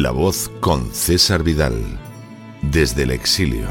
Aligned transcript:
La 0.00 0.12
voz 0.12 0.48
con 0.60 0.92
César 0.92 1.42
Vidal, 1.42 1.74
desde 2.62 3.02
el 3.02 3.10
exilio. 3.10 3.66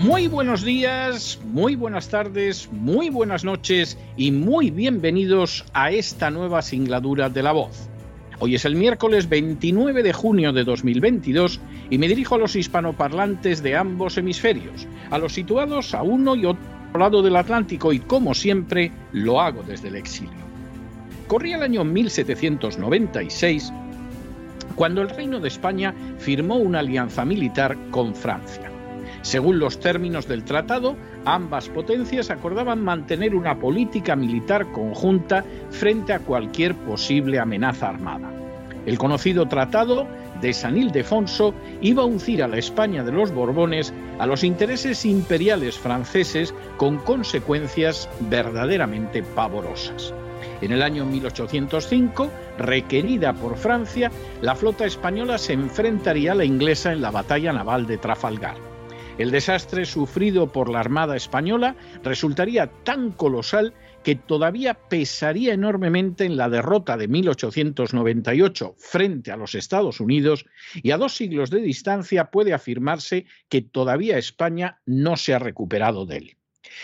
Muy 0.00 0.28
buenos 0.28 0.62
días, 0.62 1.40
muy 1.46 1.76
buenas 1.76 2.10
tardes, 2.10 2.68
muy 2.70 3.08
buenas 3.08 3.42
noches 3.42 3.96
y 4.18 4.32
muy 4.32 4.70
bienvenidos 4.70 5.64
a 5.72 5.92
esta 5.92 6.30
nueva 6.30 6.60
singladura 6.60 7.30
de 7.30 7.42
La 7.42 7.52
voz. 7.52 7.88
Hoy 8.38 8.54
es 8.54 8.66
el 8.66 8.76
miércoles 8.76 9.26
29 9.30 10.02
de 10.02 10.12
junio 10.12 10.52
de 10.52 10.64
2022 10.64 11.58
y 11.88 11.96
me 11.96 12.08
dirijo 12.08 12.34
a 12.34 12.38
los 12.38 12.54
hispanoparlantes 12.54 13.62
de 13.62 13.76
ambos 13.76 14.18
hemisferios, 14.18 14.86
a 15.10 15.16
los 15.16 15.32
situados 15.32 15.94
a 15.94 16.02
uno 16.02 16.36
y 16.36 16.44
otro 16.44 16.60
lado 16.98 17.22
del 17.22 17.36
Atlántico 17.36 17.94
y 17.94 18.00
como 18.00 18.34
siempre 18.34 18.92
lo 19.12 19.40
hago 19.40 19.62
desde 19.62 19.88
el 19.88 19.96
exilio. 19.96 20.43
Corría 21.34 21.56
el 21.56 21.64
año 21.64 21.82
1796 21.82 23.72
cuando 24.76 25.02
el 25.02 25.08
Reino 25.08 25.40
de 25.40 25.48
España 25.48 25.92
firmó 26.16 26.58
una 26.58 26.78
alianza 26.78 27.24
militar 27.24 27.76
con 27.90 28.14
Francia. 28.14 28.70
Según 29.22 29.58
los 29.58 29.80
términos 29.80 30.28
del 30.28 30.44
tratado, 30.44 30.94
ambas 31.24 31.68
potencias 31.68 32.30
acordaban 32.30 32.84
mantener 32.84 33.34
una 33.34 33.58
política 33.58 34.14
militar 34.14 34.70
conjunta 34.70 35.44
frente 35.70 36.12
a 36.12 36.20
cualquier 36.20 36.76
posible 36.76 37.40
amenaza 37.40 37.88
armada. 37.88 38.30
El 38.86 38.96
conocido 38.96 39.48
Tratado 39.48 40.06
de 40.40 40.52
San 40.52 40.76
Ildefonso 40.76 41.52
iba 41.80 42.04
a 42.04 42.06
uncir 42.06 42.44
a 42.44 42.48
la 42.48 42.58
España 42.58 43.02
de 43.02 43.10
los 43.10 43.32
Borbones 43.32 43.92
a 44.20 44.26
los 44.26 44.44
intereses 44.44 45.04
imperiales 45.04 45.80
franceses 45.80 46.54
con 46.76 46.98
consecuencias 46.98 48.08
verdaderamente 48.20 49.24
pavorosas. 49.24 50.14
En 50.60 50.72
el 50.72 50.82
año 50.82 51.04
1805, 51.04 52.30
requerida 52.58 53.32
por 53.34 53.56
Francia, 53.56 54.10
la 54.40 54.54
flota 54.54 54.86
española 54.86 55.38
se 55.38 55.52
enfrentaría 55.52 56.32
a 56.32 56.36
la 56.36 56.44
inglesa 56.44 56.92
en 56.92 57.02
la 57.02 57.10
batalla 57.10 57.52
naval 57.52 57.86
de 57.86 57.98
Trafalgar. 57.98 58.56
El 59.16 59.30
desastre 59.30 59.84
sufrido 59.86 60.50
por 60.50 60.68
la 60.68 60.80
Armada 60.80 61.16
española 61.16 61.76
resultaría 62.02 62.66
tan 62.82 63.12
colosal 63.12 63.72
que 64.02 64.16
todavía 64.16 64.74
pesaría 64.74 65.54
enormemente 65.54 66.24
en 66.24 66.36
la 66.36 66.48
derrota 66.48 66.96
de 66.96 67.06
1898 67.08 68.74
frente 68.76 69.30
a 69.30 69.36
los 69.36 69.54
Estados 69.54 70.00
Unidos 70.00 70.46
y 70.74 70.90
a 70.90 70.98
dos 70.98 71.16
siglos 71.16 71.50
de 71.50 71.60
distancia 71.60 72.30
puede 72.30 72.52
afirmarse 72.52 73.26
que 73.48 73.62
todavía 73.62 74.18
España 74.18 74.80
no 74.84 75.16
se 75.16 75.32
ha 75.32 75.38
recuperado 75.38 76.06
de 76.06 76.16
él. 76.16 76.36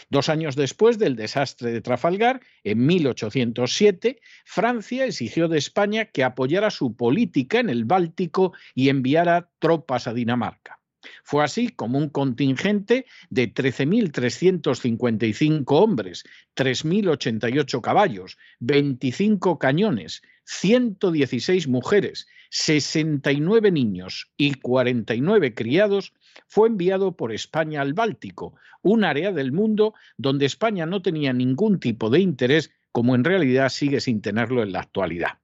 Dos 0.09 0.29
años 0.29 0.57
después 0.57 0.99
del 0.99 1.17
desastre 1.17 1.73
de 1.73 1.81
Trafalgar, 1.81 2.41
en 2.65 2.87
1807, 2.87 4.21
Francia 4.45 5.05
exigió 5.05 5.49
de 5.49 5.59
España 5.59 6.07
que 6.07 6.25
apoyara 6.25 6.71
su 6.71 6.97
política 6.97 7.61
en 7.61 7.71
el 7.71 7.85
Báltico 7.85 8.53
y 8.75 8.89
enviara 8.89 9.51
tropas 9.59 10.07
a 10.07 10.15
Dinamarca. 10.15 10.81
Fue 11.25 11.43
así 11.45 11.69
como 11.69 11.99
un 11.99 12.11
contingente 12.11 13.07
de 13.31 13.53
13.355 13.53 15.65
hombres, 15.69 16.23
3.088 16.57 17.81
caballos, 17.81 18.37
25 18.59 19.59
cañones, 19.59 20.23
116 20.45 21.69
mujeres, 21.69 22.27
69 22.51 23.71
niños 23.71 24.31
y 24.37 24.55
49 24.55 25.55
criados 25.55 26.13
fue 26.47 26.69
enviado 26.69 27.17
por 27.17 27.33
España 27.33 27.81
al 27.81 27.95
Báltico, 27.95 28.55
un 28.83 29.05
área 29.05 29.33
del 29.33 29.53
mundo 29.53 29.95
donde 30.17 30.47
España 30.47 30.87
no 30.87 31.03
tenía 31.03 31.33
ningún 31.33 31.81
tipo 31.81 32.11
de 32.11 32.21
interés, 32.21 32.73
como 32.93 33.15
en 33.15 33.25
realidad 33.25 33.69
sigue 33.69 34.01
sin 34.01 34.21
tenerlo 34.21 34.63
en 34.63 34.73
la 34.73 34.81
actualidad. 34.81 35.39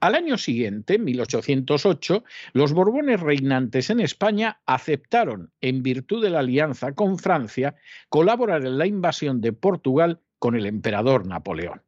Al 0.00 0.16
año 0.16 0.36
siguiente, 0.36 0.98
1808, 0.98 2.24
los 2.54 2.72
Borbones 2.72 3.20
reinantes 3.20 3.88
en 3.88 4.00
España 4.00 4.60
aceptaron, 4.66 5.52
en 5.60 5.84
virtud 5.84 6.22
de 6.22 6.30
la 6.30 6.40
alianza 6.40 6.92
con 6.92 7.18
Francia, 7.18 7.76
colaborar 8.08 8.66
en 8.66 8.78
la 8.78 8.86
invasión 8.86 9.40
de 9.40 9.52
Portugal 9.52 10.20
con 10.40 10.56
el 10.56 10.66
emperador 10.66 11.26
Napoleón. 11.26 11.82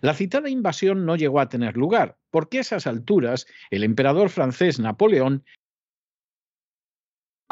La 0.00 0.14
citada 0.14 0.48
invasión 0.48 1.04
no 1.04 1.16
llegó 1.16 1.40
a 1.40 1.48
tener 1.48 1.76
lugar, 1.76 2.16
porque 2.30 2.58
a 2.58 2.60
esas 2.62 2.86
alturas 2.86 3.46
el 3.70 3.84
emperador 3.84 4.30
francés 4.30 4.78
Napoleón 4.78 5.44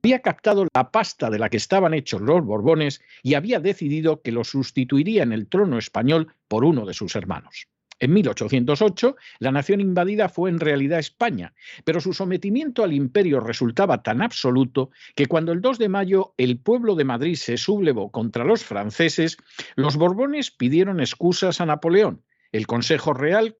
había 0.02 0.20
captado 0.20 0.66
la 0.74 0.90
pasta 0.90 1.28
de 1.28 1.38
la 1.38 1.48
que 1.48 1.56
estaban 1.56 1.92
hechos 1.92 2.20
los 2.20 2.44
Borbones 2.44 3.02
y 3.22 3.34
había 3.34 3.58
decidido 3.58 4.22
que 4.22 4.32
lo 4.32 4.44
sustituiría 4.44 5.22
en 5.22 5.32
el 5.32 5.48
trono 5.48 5.78
español 5.78 6.34
por 6.46 6.64
uno 6.64 6.86
de 6.86 6.94
sus 6.94 7.16
hermanos. 7.16 7.66
En 8.00 8.12
1808, 8.12 9.16
la 9.40 9.50
nación 9.50 9.80
invadida 9.80 10.28
fue 10.28 10.50
en 10.50 10.60
realidad 10.60 11.00
España, 11.00 11.52
pero 11.84 12.00
su 12.00 12.12
sometimiento 12.12 12.84
al 12.84 12.92
imperio 12.92 13.40
resultaba 13.40 14.04
tan 14.04 14.22
absoluto 14.22 14.90
que 15.16 15.26
cuando 15.26 15.50
el 15.50 15.60
2 15.60 15.78
de 15.78 15.88
mayo 15.88 16.32
el 16.36 16.60
pueblo 16.60 16.94
de 16.94 17.04
Madrid 17.04 17.34
se 17.34 17.56
sublevó 17.56 18.12
contra 18.12 18.44
los 18.44 18.62
franceses, 18.62 19.36
los 19.74 19.96
Borbones 19.96 20.52
pidieron 20.52 21.00
excusas 21.00 21.60
a 21.60 21.66
Napoleón. 21.66 22.22
El 22.52 22.68
Consejo 22.68 23.14
Real 23.14 23.56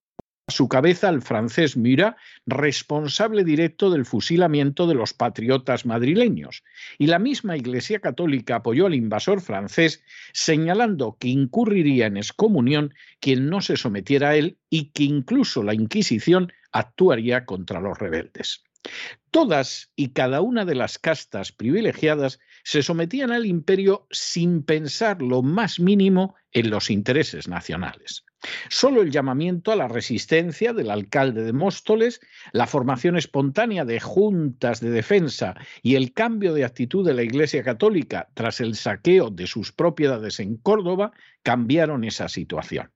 su 0.49 0.67
cabeza 0.67 1.09
al 1.09 1.21
francés 1.21 1.77
Murat, 1.77 2.17
responsable 2.45 3.43
directo 3.43 3.89
del 3.89 4.05
fusilamiento 4.05 4.87
de 4.87 4.95
los 4.95 5.13
patriotas 5.13 5.85
madrileños. 5.85 6.63
Y 6.97 7.07
la 7.07 7.19
misma 7.19 7.57
Iglesia 7.57 7.99
Católica 7.99 8.55
apoyó 8.57 8.85
al 8.85 8.95
invasor 8.95 9.41
francés, 9.41 10.03
señalando 10.33 11.17
que 11.19 11.27
incurriría 11.27 12.07
en 12.07 12.17
excomunión 12.17 12.93
quien 13.19 13.49
no 13.49 13.61
se 13.61 13.77
sometiera 13.77 14.29
a 14.29 14.35
él 14.35 14.57
y 14.69 14.91
que 14.91 15.03
incluso 15.03 15.63
la 15.63 15.73
Inquisición 15.73 16.51
actuaría 16.71 17.45
contra 17.45 17.81
los 17.81 17.97
rebeldes. 17.97 18.63
Todas 19.31 19.91
y 19.95 20.09
cada 20.09 20.41
una 20.41 20.65
de 20.65 20.75
las 20.75 20.97
castas 20.97 21.51
privilegiadas 21.51 22.39
se 22.63 22.81
sometían 22.81 23.31
al 23.31 23.45
imperio 23.45 24.07
sin 24.09 24.63
pensar 24.63 25.21
lo 25.21 25.41
más 25.41 25.79
mínimo 25.79 26.35
en 26.51 26.69
los 26.69 26.89
intereses 26.89 27.47
nacionales. 27.47 28.25
Solo 28.69 29.01
el 29.01 29.11
llamamiento 29.11 29.71
a 29.71 29.75
la 29.75 29.87
resistencia 29.87 30.73
del 30.73 30.89
alcalde 30.89 31.43
de 31.43 31.53
Móstoles, 31.53 32.21
la 32.53 32.67
formación 32.67 33.17
espontánea 33.17 33.85
de 33.85 33.99
juntas 33.99 34.79
de 34.79 34.89
defensa 34.89 35.55
y 35.83 35.95
el 35.95 36.13
cambio 36.13 36.53
de 36.53 36.63
actitud 36.63 37.05
de 37.05 37.13
la 37.13 37.23
Iglesia 37.23 37.63
Católica 37.63 38.29
tras 38.33 38.61
el 38.61 38.75
saqueo 38.75 39.29
de 39.29 39.45
sus 39.45 39.71
propiedades 39.73 40.39
en 40.39 40.55
Córdoba 40.55 41.11
cambiaron 41.43 42.03
esa 42.03 42.29
situación. 42.29 42.91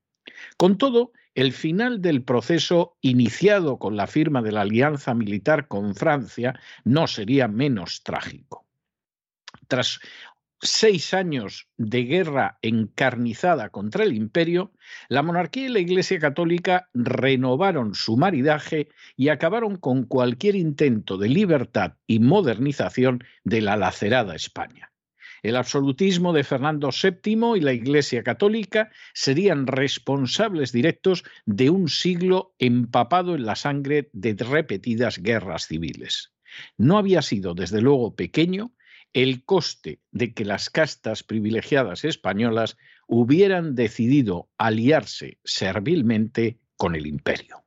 Con 0.57 0.77
todo, 0.77 1.11
el 1.35 1.51
final 1.51 2.01
del 2.01 2.23
proceso 2.23 2.97
iniciado 3.01 3.79
con 3.79 3.95
la 3.95 4.07
firma 4.07 4.41
de 4.41 4.51
la 4.51 4.61
alianza 4.61 5.13
militar 5.13 5.67
con 5.67 5.95
Francia 5.95 6.59
no 6.83 7.07
sería 7.07 7.47
menos 7.47 8.03
trágico. 8.03 8.67
Tras 9.67 9.99
seis 10.61 11.13
años 11.13 11.67
de 11.77 12.03
guerra 12.03 12.57
encarnizada 12.61 13.69
contra 13.69 14.03
el 14.03 14.13
imperio, 14.13 14.71
la 15.09 15.21
monarquía 15.21 15.65
y 15.65 15.69
la 15.69 15.79
Iglesia 15.79 16.19
Católica 16.19 16.89
renovaron 16.93 17.95
su 17.95 18.15
maridaje 18.15 18.89
y 19.17 19.29
acabaron 19.29 19.75
con 19.75 20.03
cualquier 20.03 20.55
intento 20.55 21.17
de 21.17 21.29
libertad 21.29 21.95
y 22.07 22.19
modernización 22.19 23.23
de 23.43 23.61
la 23.61 23.75
lacerada 23.75 24.35
España. 24.35 24.92
El 25.43 25.57
absolutismo 25.57 26.31
de 26.31 26.45
Fernando 26.45 26.89
VII 26.89 27.57
y 27.57 27.59
la 27.59 27.73
Iglesia 27.73 28.23
Católica 28.23 28.89
serían 29.13 29.67
responsables 29.67 30.71
directos 30.71 31.25
de 31.45 31.69
un 31.69 31.89
siglo 31.89 32.55
empapado 32.59 33.35
en 33.35 33.45
la 33.45 33.57
sangre 33.57 34.09
de 34.13 34.35
repetidas 34.35 35.19
guerras 35.19 35.67
civiles. 35.67 36.33
No 36.77 36.97
había 36.97 37.21
sido, 37.21 37.55
desde 37.55 37.81
luego, 37.81 38.15
pequeño 38.15 38.73
el 39.11 39.43
coste 39.43 39.99
de 40.11 40.33
que 40.33 40.45
las 40.45 40.69
castas 40.69 41.23
privilegiadas 41.23 42.05
españolas 42.05 42.77
hubieran 43.07 43.75
decidido 43.75 44.49
aliarse 44.57 45.39
servilmente 45.43 46.57
con 46.77 46.95
el 46.95 47.05
imperio. 47.05 47.63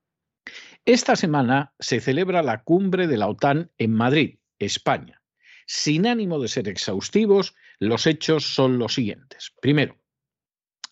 Esta 0.86 1.14
semana 1.14 1.74
se 1.78 2.00
celebra 2.00 2.42
la 2.42 2.62
cumbre 2.62 3.06
de 3.06 3.18
la 3.18 3.28
OTAN 3.28 3.70
en 3.76 3.92
Madrid, 3.92 4.38
España. 4.58 5.20
Sin 5.66 6.06
ánimo 6.06 6.38
de 6.40 6.48
ser 6.48 6.68
exhaustivos, 6.68 7.54
los 7.78 8.06
hechos 8.06 8.54
son 8.54 8.78
los 8.78 8.94
siguientes. 8.94 9.52
Primero, 9.60 9.98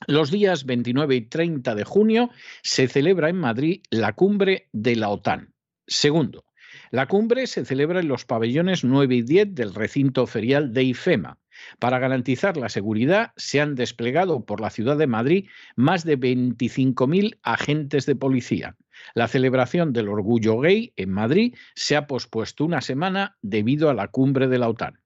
los 0.06 0.30
días 0.30 0.66
29 0.66 1.14
y 1.14 1.20
30 1.22 1.74
de 1.74 1.84
junio 1.84 2.30
se 2.62 2.88
celebra 2.88 3.28
en 3.28 3.36
Madrid 3.36 3.82
la 3.90 4.12
cumbre 4.12 4.68
de 4.72 4.96
la 4.96 5.08
OTAN. 5.08 5.54
Segundo, 5.86 6.44
la 6.90 7.06
cumbre 7.06 7.46
se 7.46 7.64
celebra 7.64 8.00
en 8.00 8.08
los 8.08 8.24
pabellones 8.24 8.84
9 8.84 9.14
y 9.14 9.22
10 9.22 9.54
del 9.54 9.74
recinto 9.74 10.26
ferial 10.26 10.72
de 10.72 10.82
IFEMA. 10.82 11.38
Para 11.78 11.98
garantizar 11.98 12.56
la 12.56 12.68
seguridad, 12.68 13.32
se 13.36 13.60
han 13.60 13.76
desplegado 13.76 14.44
por 14.44 14.60
la 14.60 14.70
ciudad 14.70 14.96
de 14.96 15.06
Madrid 15.06 15.48
más 15.76 16.04
de 16.04 16.18
25.000 16.18 17.38
agentes 17.42 18.06
de 18.06 18.16
policía. 18.16 18.76
La 19.14 19.28
celebración 19.28 19.92
del 19.92 20.08
orgullo 20.08 20.58
gay 20.60 20.92
en 20.96 21.10
Madrid 21.10 21.54
se 21.74 21.96
ha 21.96 22.06
pospuesto 22.06 22.64
una 22.64 22.80
semana 22.80 23.36
debido 23.42 23.90
a 23.90 23.94
la 23.94 24.08
cumbre 24.08 24.48
de 24.48 24.58
la 24.58 24.68
OTAN. 24.68 25.00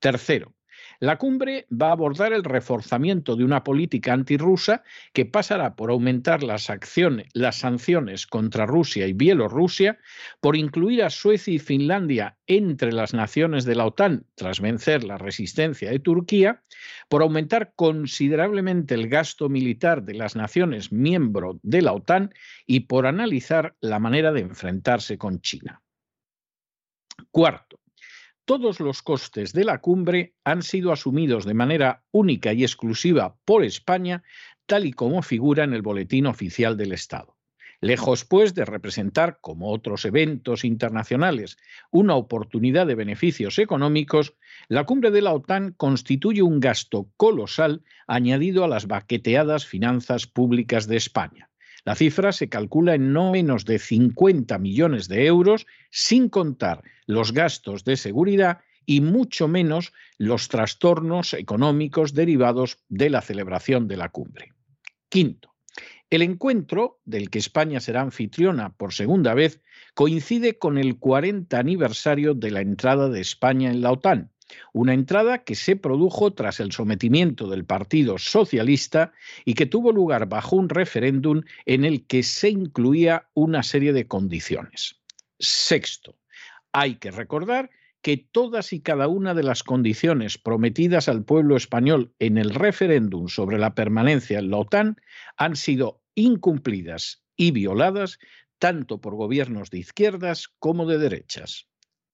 Tercero, 0.00 0.55
la 1.00 1.16
cumbre 1.16 1.66
va 1.70 1.88
a 1.88 1.92
abordar 1.92 2.32
el 2.32 2.44
reforzamiento 2.44 3.36
de 3.36 3.44
una 3.44 3.64
política 3.64 4.12
antirrusa 4.12 4.82
que 5.12 5.26
pasará 5.26 5.76
por 5.76 5.90
aumentar 5.90 6.42
las, 6.42 6.70
acciones, 6.70 7.28
las 7.32 7.56
sanciones 7.56 8.26
contra 8.26 8.66
Rusia 8.66 9.06
y 9.06 9.12
Bielorrusia, 9.12 9.98
por 10.40 10.56
incluir 10.56 11.02
a 11.02 11.10
Suecia 11.10 11.54
y 11.54 11.58
Finlandia 11.58 12.36
entre 12.46 12.92
las 12.92 13.14
naciones 13.14 13.64
de 13.64 13.74
la 13.74 13.86
OTAN 13.86 14.26
tras 14.34 14.60
vencer 14.60 15.04
la 15.04 15.18
resistencia 15.18 15.90
de 15.90 15.98
Turquía, 15.98 16.62
por 17.08 17.22
aumentar 17.22 17.72
considerablemente 17.76 18.94
el 18.94 19.08
gasto 19.08 19.48
militar 19.48 20.02
de 20.02 20.14
las 20.14 20.36
naciones 20.36 20.92
miembro 20.92 21.58
de 21.62 21.82
la 21.82 21.92
OTAN 21.92 22.32
y 22.66 22.80
por 22.80 23.06
analizar 23.06 23.74
la 23.80 23.98
manera 23.98 24.32
de 24.32 24.40
enfrentarse 24.40 25.18
con 25.18 25.40
China. 25.40 25.82
Cuarto, 27.30 27.80
todos 28.46 28.78
los 28.78 29.02
costes 29.02 29.52
de 29.52 29.64
la 29.64 29.80
cumbre 29.80 30.34
han 30.44 30.62
sido 30.62 30.92
asumidos 30.92 31.44
de 31.44 31.54
manera 31.54 32.04
única 32.12 32.52
y 32.52 32.62
exclusiva 32.62 33.36
por 33.44 33.64
España, 33.64 34.22
tal 34.66 34.86
y 34.86 34.92
como 34.92 35.20
figura 35.22 35.64
en 35.64 35.74
el 35.74 35.82
Boletín 35.82 36.26
Oficial 36.26 36.76
del 36.76 36.92
Estado. 36.92 37.36
Lejos, 37.80 38.24
pues, 38.24 38.54
de 38.54 38.64
representar, 38.64 39.38
como 39.42 39.70
otros 39.70 40.04
eventos 40.04 40.64
internacionales, 40.64 41.58
una 41.90 42.14
oportunidad 42.14 42.86
de 42.86 42.94
beneficios 42.94 43.58
económicos, 43.58 44.34
la 44.68 44.84
cumbre 44.84 45.10
de 45.10 45.22
la 45.22 45.34
OTAN 45.34 45.74
constituye 45.76 46.40
un 46.40 46.60
gasto 46.60 47.10
colosal 47.16 47.82
añadido 48.06 48.64
a 48.64 48.68
las 48.68 48.86
baqueteadas 48.86 49.66
finanzas 49.66 50.26
públicas 50.26 50.86
de 50.86 50.96
España. 50.96 51.50
La 51.86 51.94
cifra 51.94 52.32
se 52.32 52.48
calcula 52.48 52.96
en 52.96 53.12
no 53.12 53.30
menos 53.30 53.64
de 53.64 53.78
50 53.78 54.58
millones 54.58 55.06
de 55.06 55.26
euros, 55.26 55.68
sin 55.88 56.28
contar 56.28 56.82
los 57.06 57.32
gastos 57.32 57.84
de 57.84 57.96
seguridad 57.96 58.58
y 58.86 59.00
mucho 59.00 59.46
menos 59.46 59.92
los 60.18 60.48
trastornos 60.48 61.32
económicos 61.32 62.12
derivados 62.12 62.78
de 62.88 63.08
la 63.08 63.22
celebración 63.22 63.86
de 63.86 63.98
la 63.98 64.08
cumbre. 64.08 64.52
Quinto, 65.08 65.54
el 66.10 66.22
encuentro, 66.22 66.98
del 67.04 67.30
que 67.30 67.38
España 67.38 67.78
será 67.78 68.00
anfitriona 68.00 68.74
por 68.74 68.92
segunda 68.92 69.34
vez, 69.34 69.62
coincide 69.94 70.58
con 70.58 70.78
el 70.78 70.98
40 70.98 71.56
aniversario 71.56 72.34
de 72.34 72.50
la 72.50 72.62
entrada 72.62 73.08
de 73.08 73.20
España 73.20 73.70
en 73.70 73.80
la 73.80 73.92
OTAN, 73.92 74.32
una 74.72 74.94
entrada 74.94 75.44
que 75.44 75.54
se 75.54 75.76
produjo 75.76 76.32
tras 76.32 76.60
el 76.60 76.72
sometimiento 76.72 77.48
del 77.48 77.64
Partido 77.64 78.18
Socialista 78.18 79.12
y 79.44 79.54
que 79.54 79.66
tuvo 79.66 79.92
lugar 79.92 80.28
bajo 80.28 80.56
un 80.56 80.68
referéndum 80.68 81.42
en 81.64 81.84
el 81.84 82.06
que 82.06 82.22
se 82.22 82.50
incluía 82.50 83.28
una 83.34 83.62
serie 83.62 83.92
de 83.92 84.06
condiciones. 84.06 84.96
Sexto, 85.38 86.16
hay 86.72 86.96
que 86.96 87.10
recordar 87.10 87.70
que 88.02 88.16
todas 88.16 88.72
y 88.72 88.80
cada 88.80 89.08
una 89.08 89.34
de 89.34 89.42
las 89.42 89.64
condiciones 89.64 90.38
prometidas 90.38 91.08
al 91.08 91.24
pueblo 91.24 91.56
español 91.56 92.14
en 92.20 92.38
el 92.38 92.54
referéndum 92.54 93.28
sobre 93.28 93.58
la 93.58 93.74
permanencia 93.74 94.38
en 94.38 94.50
la 94.50 94.58
OTAN 94.58 94.96
han 95.36 95.56
sido 95.56 96.02
incumplidas 96.14 97.24
y 97.36 97.50
violadas 97.50 98.18
tanto 98.58 99.00
por 99.00 99.16
gobiernos 99.16 99.70
de 99.70 99.78
izquierdas 99.78 100.48
como 100.58 100.86
de 100.86 100.98
derechas. 100.98 101.66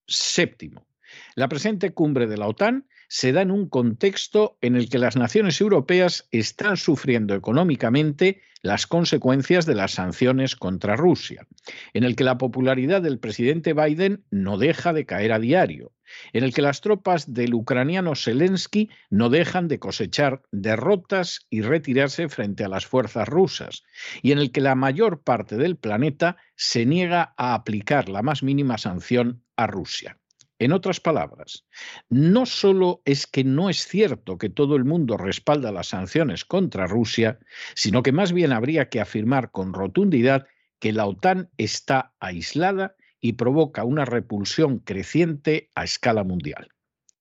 Séptimo, 0.06 0.86
La 1.34 1.48
presente 1.48 1.92
cumbre 1.92 2.26
de 2.26 2.36
la 2.36 2.48
OTAN 2.48 2.86
se 3.08 3.32
da 3.32 3.42
en 3.42 3.50
un 3.50 3.68
contexto 3.68 4.56
en 4.60 4.76
el 4.76 4.88
que 4.88 4.98
las 4.98 5.16
naciones 5.16 5.60
europeas 5.60 6.28
están 6.30 6.76
sufriendo 6.76 7.34
económicamente 7.34 8.40
las 8.62 8.86
consecuencias 8.86 9.66
de 9.66 9.74
las 9.74 9.92
sanciones 9.92 10.56
contra 10.56 10.96
Rusia, 10.96 11.46
en 11.92 12.04
el 12.04 12.16
que 12.16 12.24
la 12.24 12.38
popularidad 12.38 13.02
del 13.02 13.18
presidente 13.18 13.74
Biden 13.74 14.24
no 14.30 14.56
deja 14.56 14.92
de 14.92 15.04
caer 15.04 15.32
a 15.32 15.40
diario, 15.40 15.92
en 16.32 16.44
el 16.44 16.54
que 16.54 16.62
las 16.62 16.80
tropas 16.80 17.34
del 17.34 17.54
ucraniano 17.54 18.14
Zelensky 18.14 18.88
no 19.10 19.30
dejan 19.30 19.68
de 19.68 19.78
cosechar 19.78 20.42
derrotas 20.52 21.40
y 21.50 21.62
retirarse 21.62 22.28
frente 22.28 22.64
a 22.64 22.68
las 22.68 22.86
fuerzas 22.86 23.28
rusas, 23.28 23.82
y 24.22 24.32
en 24.32 24.38
el 24.38 24.52
que 24.52 24.60
la 24.60 24.76
mayor 24.76 25.22
parte 25.22 25.56
del 25.56 25.76
planeta 25.76 26.36
se 26.54 26.86
niega 26.86 27.34
a 27.36 27.54
aplicar 27.54 28.08
la 28.08 28.22
más 28.22 28.42
mínima 28.42 28.78
sanción 28.78 29.42
a 29.56 29.66
Rusia. 29.66 30.18
En 30.62 30.70
otras 30.70 31.00
palabras, 31.00 31.66
no 32.08 32.46
solo 32.46 33.02
es 33.04 33.26
que 33.26 33.42
no 33.42 33.68
es 33.68 33.84
cierto 33.84 34.38
que 34.38 34.48
todo 34.48 34.76
el 34.76 34.84
mundo 34.84 35.16
respalda 35.16 35.72
las 35.72 35.88
sanciones 35.88 36.44
contra 36.44 36.86
Rusia, 36.86 37.40
sino 37.74 38.04
que 38.04 38.12
más 38.12 38.32
bien 38.32 38.52
habría 38.52 38.88
que 38.88 39.00
afirmar 39.00 39.50
con 39.50 39.74
rotundidad 39.74 40.46
que 40.78 40.92
la 40.92 41.06
OTAN 41.06 41.50
está 41.56 42.14
aislada 42.20 42.94
y 43.20 43.32
provoca 43.32 43.82
una 43.82 44.04
repulsión 44.04 44.78
creciente 44.78 45.68
a 45.74 45.82
escala 45.82 46.22
mundial. 46.22 46.68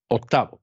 Octavo, 0.07 0.61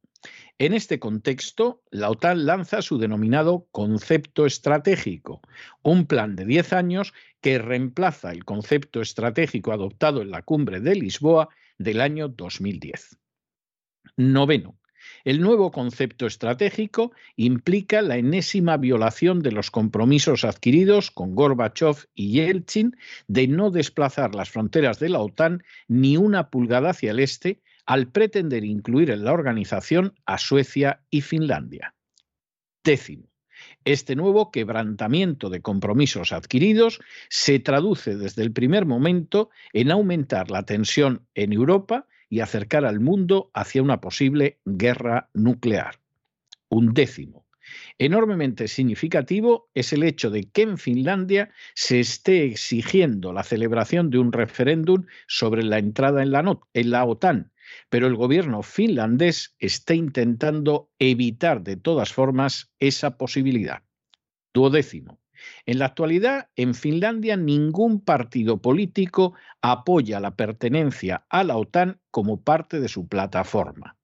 en 0.58 0.72
este 0.72 1.00
contexto, 1.00 1.82
la 1.90 2.10
OTAN 2.10 2.46
lanza 2.46 2.80
su 2.80 2.96
denominado 2.96 3.66
concepto 3.72 4.46
estratégico, 4.46 5.40
un 5.82 6.06
plan 6.06 6.36
de 6.36 6.44
10 6.44 6.72
años 6.74 7.12
que 7.40 7.58
reemplaza 7.58 8.30
el 8.30 8.44
concepto 8.44 9.00
estratégico 9.00 9.72
adoptado 9.72 10.22
en 10.22 10.30
la 10.30 10.42
cumbre 10.42 10.78
de 10.78 10.94
Lisboa 10.94 11.48
del 11.78 12.00
año 12.00 12.28
2010. 12.28 13.18
Noveno. 14.16 14.78
El 15.24 15.40
nuevo 15.40 15.70
concepto 15.70 16.26
estratégico 16.26 17.12
implica 17.36 18.02
la 18.02 18.16
enésima 18.16 18.76
violación 18.76 19.40
de 19.40 19.52
los 19.52 19.70
compromisos 19.70 20.44
adquiridos 20.44 21.10
con 21.10 21.34
Gorbachev 21.34 22.08
y 22.14 22.32
Yeltsin 22.32 22.96
de 23.26 23.46
no 23.48 23.70
desplazar 23.70 24.34
las 24.34 24.50
fronteras 24.50 24.98
de 24.98 25.08
la 25.08 25.20
OTAN 25.20 25.62
ni 25.86 26.16
una 26.16 26.50
pulgada 26.50 26.90
hacia 26.90 27.12
el 27.12 27.20
este 27.20 27.62
al 27.86 28.08
pretender 28.08 28.64
incluir 28.64 29.10
en 29.10 29.24
la 29.24 29.32
organización 29.32 30.14
a 30.26 30.38
Suecia 30.38 31.02
y 31.10 31.22
Finlandia. 31.22 31.94
Décimo. 32.84 33.27
Este 33.84 34.16
nuevo 34.16 34.50
quebrantamiento 34.50 35.50
de 35.50 35.62
compromisos 35.62 36.32
adquiridos 36.32 37.00
se 37.28 37.58
traduce 37.58 38.16
desde 38.16 38.42
el 38.42 38.52
primer 38.52 38.86
momento 38.86 39.50
en 39.72 39.90
aumentar 39.90 40.50
la 40.50 40.64
tensión 40.64 41.26
en 41.34 41.52
Europa 41.52 42.06
y 42.28 42.40
acercar 42.40 42.84
al 42.84 43.00
mundo 43.00 43.50
hacia 43.54 43.82
una 43.82 44.00
posible 44.00 44.58
guerra 44.64 45.30
nuclear. 45.32 46.00
Un 46.68 46.92
décimo. 46.92 47.46
Enormemente 47.98 48.68
significativo 48.68 49.68
es 49.74 49.92
el 49.92 50.02
hecho 50.02 50.30
de 50.30 50.48
que 50.50 50.62
en 50.62 50.78
Finlandia 50.78 51.50
se 51.74 52.00
esté 52.00 52.44
exigiendo 52.44 53.32
la 53.32 53.42
celebración 53.42 54.10
de 54.10 54.18
un 54.18 54.32
referéndum 54.32 55.04
sobre 55.26 55.62
la 55.62 55.78
entrada 55.78 56.22
en 56.22 56.32
la, 56.32 56.58
en 56.72 56.90
la 56.90 57.04
OTAN, 57.04 57.52
pero 57.88 58.06
el 58.06 58.16
gobierno 58.16 58.62
finlandés 58.62 59.54
está 59.58 59.94
intentando 59.94 60.90
evitar 60.98 61.62
de 61.62 61.76
todas 61.76 62.12
formas 62.12 62.70
esa 62.78 63.16
posibilidad. 63.16 63.82
Duodécimo. 64.52 65.20
En 65.66 65.78
la 65.78 65.86
actualidad, 65.86 66.48
en 66.56 66.74
Finlandia 66.74 67.36
ningún 67.36 68.00
partido 68.00 68.60
político 68.60 69.34
apoya 69.62 70.20
la 70.20 70.34
pertenencia 70.34 71.24
a 71.28 71.44
la 71.44 71.56
OTAN 71.56 72.00
como 72.10 72.42
parte 72.42 72.80
de 72.80 72.88
su 72.88 73.06
plataforma. 73.06 73.96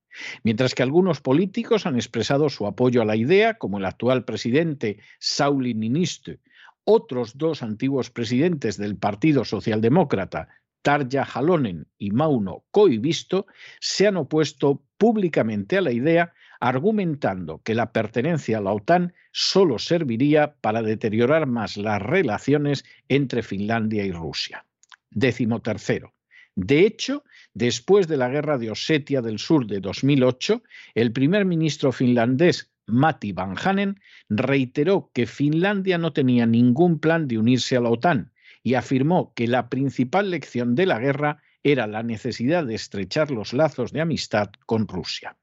Mientras 0.44 0.74
que 0.74 0.82
algunos 0.82 1.20
políticos 1.20 1.86
han 1.86 1.96
expresado 1.96 2.48
su 2.48 2.66
apoyo 2.66 3.02
a 3.02 3.04
la 3.04 3.16
idea, 3.16 3.54
como 3.54 3.78
el 3.78 3.84
actual 3.84 4.24
presidente 4.24 4.98
Sauli 5.18 5.74
Niinistö, 5.74 6.38
otros 6.84 7.36
dos 7.36 7.62
antiguos 7.62 8.10
presidentes 8.10 8.76
del 8.76 8.96
Partido 8.96 9.44
Socialdemócrata, 9.44 10.48
Tarja 10.84 11.22
Halonen 11.22 11.86
y 11.96 12.10
Mauno 12.10 12.64
Koivisto 12.70 13.46
se 13.80 14.06
han 14.06 14.18
opuesto 14.18 14.82
públicamente 14.98 15.78
a 15.78 15.80
la 15.80 15.90
idea, 15.90 16.34
argumentando 16.60 17.62
que 17.62 17.74
la 17.74 17.90
pertenencia 17.90 18.58
a 18.58 18.60
la 18.60 18.72
OTAN 18.72 19.14
solo 19.32 19.78
serviría 19.78 20.56
para 20.60 20.82
deteriorar 20.82 21.46
más 21.46 21.78
las 21.78 22.02
relaciones 22.02 22.84
entre 23.08 23.42
Finlandia 23.42 24.04
y 24.04 24.12
Rusia. 24.12 24.66
Décimo 25.10 25.62
tercero. 25.62 26.12
De 26.54 26.80
hecho, 26.80 27.24
después 27.54 28.06
de 28.06 28.18
la 28.18 28.28
guerra 28.28 28.58
de 28.58 28.70
Osetia 28.70 29.22
del 29.22 29.38
Sur 29.38 29.66
de 29.66 29.80
2008, 29.80 30.62
el 30.94 31.12
primer 31.12 31.46
ministro 31.46 31.92
finlandés 31.92 32.70
Matti 32.86 33.32
Vanhanen 33.32 33.98
reiteró 34.28 35.10
que 35.14 35.26
Finlandia 35.26 35.96
no 35.96 36.12
tenía 36.12 36.44
ningún 36.44 36.98
plan 36.98 37.26
de 37.26 37.38
unirse 37.38 37.74
a 37.78 37.80
la 37.80 37.88
OTAN 37.88 38.33
y 38.64 38.74
afirmó 38.74 39.32
que 39.34 39.46
la 39.46 39.68
principal 39.68 40.30
lección 40.30 40.74
de 40.74 40.86
la 40.86 40.98
guerra 40.98 41.42
era 41.62 41.86
la 41.86 42.02
necesidad 42.02 42.64
de 42.64 42.74
estrechar 42.74 43.30
los 43.30 43.52
lazos 43.52 43.92
de 43.92 44.00
amistad 44.00 44.50
con 44.66 44.88
Rusia. 44.88 45.36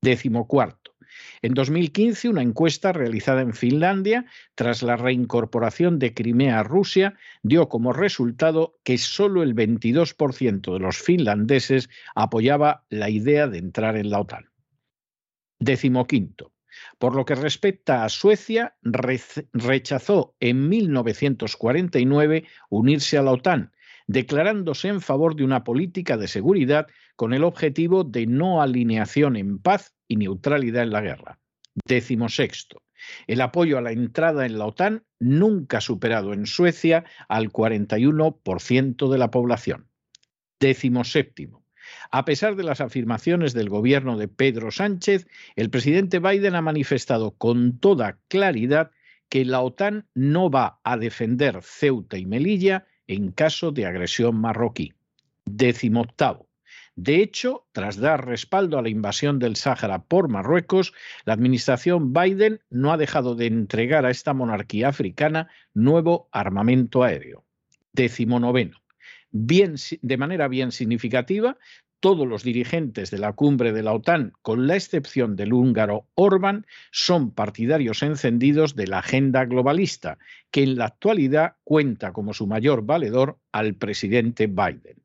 Décimo 0.00 0.46
cuarto. 0.46 0.94
En 1.42 1.54
2015, 1.54 2.28
una 2.28 2.42
encuesta 2.42 2.92
realizada 2.92 3.42
en 3.42 3.54
Finlandia 3.54 4.26
tras 4.54 4.82
la 4.82 4.96
reincorporación 4.96 5.98
de 5.98 6.14
Crimea 6.14 6.60
a 6.60 6.62
Rusia 6.62 7.14
dio 7.42 7.68
como 7.68 7.92
resultado 7.92 8.78
que 8.84 8.96
solo 8.98 9.42
el 9.42 9.56
22% 9.56 10.72
de 10.72 10.78
los 10.78 10.98
finlandeses 10.98 11.90
apoyaba 12.14 12.84
la 12.88 13.10
idea 13.10 13.48
de 13.48 13.58
entrar 13.58 13.96
en 13.96 14.10
la 14.10 14.20
OTAN. 14.20 14.50
Décimo 15.58 16.06
quinto. 16.06 16.52
Por 16.98 17.14
lo 17.14 17.24
que 17.24 17.34
respecta 17.34 18.04
a 18.04 18.08
Suecia, 18.08 18.76
rechazó 18.82 20.34
en 20.40 20.68
1949 20.68 22.44
unirse 22.68 23.18
a 23.18 23.22
la 23.22 23.32
OTAN, 23.32 23.72
declarándose 24.06 24.88
en 24.88 25.00
favor 25.00 25.36
de 25.36 25.44
una 25.44 25.64
política 25.64 26.16
de 26.16 26.28
seguridad 26.28 26.86
con 27.16 27.32
el 27.32 27.44
objetivo 27.44 28.04
de 28.04 28.26
no 28.26 28.62
alineación 28.62 29.36
en 29.36 29.58
paz 29.58 29.94
y 30.08 30.16
neutralidad 30.16 30.82
en 30.82 30.90
la 30.90 31.00
guerra. 31.00 31.38
Décimo 31.86 32.28
sexto. 32.28 32.82
El 33.26 33.40
apoyo 33.40 33.78
a 33.78 33.80
la 33.80 33.92
entrada 33.92 34.46
en 34.46 34.58
la 34.58 34.66
OTAN 34.66 35.04
nunca 35.18 35.78
ha 35.78 35.80
superado 35.80 36.32
en 36.32 36.46
Suecia 36.46 37.04
al 37.28 37.50
41% 37.50 39.10
de 39.10 39.18
la 39.18 39.30
población. 39.30 39.88
Décimo 40.58 41.04
séptimo. 41.04 41.59
A 42.10 42.24
pesar 42.24 42.56
de 42.56 42.64
las 42.64 42.80
afirmaciones 42.80 43.52
del 43.52 43.68
gobierno 43.68 44.16
de 44.16 44.28
Pedro 44.28 44.70
Sánchez, 44.70 45.26
el 45.56 45.70
presidente 45.70 46.18
Biden 46.18 46.54
ha 46.54 46.62
manifestado 46.62 47.32
con 47.32 47.78
toda 47.78 48.18
claridad 48.28 48.90
que 49.28 49.44
la 49.44 49.60
OTAN 49.60 50.06
no 50.14 50.50
va 50.50 50.80
a 50.82 50.96
defender 50.96 51.60
Ceuta 51.62 52.18
y 52.18 52.26
Melilla 52.26 52.86
en 53.06 53.30
caso 53.30 53.70
de 53.70 53.86
agresión 53.86 54.36
marroquí. 54.36 54.92
Décimo 55.44 56.02
octavo. 56.02 56.48
De 56.96 57.22
hecho, 57.22 57.66
tras 57.72 57.96
dar 57.96 58.26
respaldo 58.26 58.76
a 58.76 58.82
la 58.82 58.88
invasión 58.88 59.38
del 59.38 59.56
Sáhara 59.56 60.02
por 60.02 60.28
Marruecos, 60.28 60.92
la 61.24 61.32
administración 61.32 62.12
Biden 62.12 62.60
no 62.68 62.92
ha 62.92 62.96
dejado 62.96 63.34
de 63.34 63.46
entregar 63.46 64.04
a 64.04 64.10
esta 64.10 64.34
monarquía 64.34 64.88
africana 64.88 65.48
nuevo 65.72 66.28
armamento 66.32 67.02
aéreo. 67.02 67.44
Décimo 67.92 68.38
noveno 68.38 68.79
de 69.32 70.16
manera 70.16 70.48
bien 70.48 70.72
significativa, 70.72 71.56
todos 72.00 72.26
los 72.26 72.42
dirigentes 72.42 73.10
de 73.10 73.18
la 73.18 73.34
cumbre 73.34 73.72
de 73.72 73.82
la 73.82 73.92
OTAN, 73.92 74.32
con 74.40 74.66
la 74.66 74.74
excepción 74.74 75.36
del 75.36 75.52
húngaro 75.52 76.06
Orbán, 76.14 76.66
son 76.90 77.30
partidarios 77.30 78.02
encendidos 78.02 78.74
de 78.74 78.86
la 78.86 78.98
agenda 79.00 79.44
globalista, 79.44 80.18
que 80.50 80.62
en 80.62 80.76
la 80.76 80.86
actualidad 80.86 81.56
cuenta 81.62 82.12
como 82.12 82.32
su 82.32 82.46
mayor 82.46 82.86
valedor 82.86 83.38
al 83.52 83.74
presidente 83.74 84.46
Biden. 84.46 84.96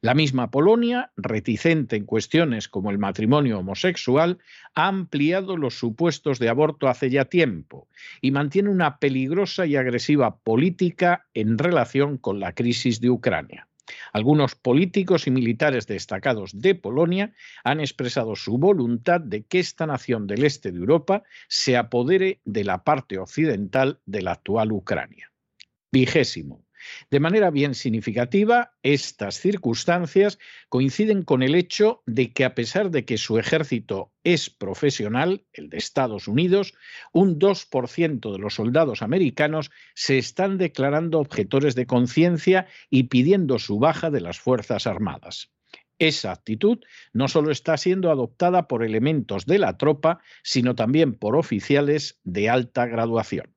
La 0.00 0.14
misma 0.14 0.50
Polonia, 0.50 1.10
reticente 1.16 1.96
en 1.96 2.04
cuestiones 2.04 2.68
como 2.68 2.90
el 2.90 2.98
matrimonio 2.98 3.58
homosexual, 3.58 4.38
ha 4.74 4.86
ampliado 4.86 5.56
los 5.56 5.78
supuestos 5.78 6.38
de 6.38 6.48
aborto 6.48 6.88
hace 6.88 7.10
ya 7.10 7.26
tiempo 7.26 7.88
y 8.20 8.30
mantiene 8.30 8.70
una 8.70 8.98
peligrosa 8.98 9.66
y 9.66 9.76
agresiva 9.76 10.38
política 10.38 11.26
en 11.34 11.58
relación 11.58 12.16
con 12.16 12.40
la 12.40 12.54
crisis 12.54 13.00
de 13.00 13.10
Ucrania. 13.10 13.67
Algunos 14.12 14.54
políticos 14.54 15.26
y 15.26 15.30
militares 15.30 15.86
destacados 15.86 16.50
de 16.60 16.74
Polonia 16.74 17.34
han 17.64 17.80
expresado 17.80 18.36
su 18.36 18.58
voluntad 18.58 19.20
de 19.20 19.44
que 19.44 19.58
esta 19.58 19.86
nación 19.86 20.26
del 20.26 20.44
este 20.44 20.72
de 20.72 20.78
Europa 20.78 21.22
se 21.48 21.76
apodere 21.76 22.40
de 22.44 22.64
la 22.64 22.84
parte 22.84 23.18
occidental 23.18 24.00
de 24.06 24.22
la 24.22 24.32
actual 24.32 24.72
Ucrania. 24.72 25.32
Vigésimo. 25.90 26.67
De 27.10 27.20
manera 27.20 27.50
bien 27.50 27.74
significativa, 27.74 28.72
estas 28.82 29.40
circunstancias 29.40 30.38
coinciden 30.68 31.22
con 31.22 31.42
el 31.42 31.54
hecho 31.54 32.02
de 32.06 32.32
que 32.32 32.44
a 32.44 32.54
pesar 32.54 32.90
de 32.90 33.04
que 33.04 33.18
su 33.18 33.38
ejército 33.38 34.12
es 34.24 34.50
profesional, 34.50 35.44
el 35.52 35.70
de 35.70 35.78
Estados 35.78 36.28
Unidos, 36.28 36.74
un 37.12 37.38
2% 37.38 38.32
de 38.32 38.38
los 38.38 38.54
soldados 38.54 39.02
americanos 39.02 39.70
se 39.94 40.18
están 40.18 40.58
declarando 40.58 41.20
objetores 41.20 41.74
de 41.74 41.86
conciencia 41.86 42.66
y 42.90 43.04
pidiendo 43.04 43.58
su 43.58 43.78
baja 43.78 44.10
de 44.10 44.20
las 44.20 44.38
Fuerzas 44.38 44.86
Armadas. 44.86 45.50
Esa 45.98 46.30
actitud 46.30 46.78
no 47.12 47.26
solo 47.26 47.50
está 47.50 47.76
siendo 47.76 48.10
adoptada 48.10 48.68
por 48.68 48.84
elementos 48.84 49.46
de 49.46 49.58
la 49.58 49.76
tropa, 49.76 50.20
sino 50.42 50.74
también 50.76 51.14
por 51.14 51.36
oficiales 51.36 52.20
de 52.22 52.48
alta 52.48 52.86
graduación. 52.86 53.52